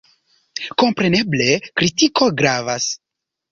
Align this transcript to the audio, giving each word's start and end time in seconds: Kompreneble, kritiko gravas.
Kompreneble, 0.83 1.51
kritiko 1.83 2.33
gravas. 2.43 2.91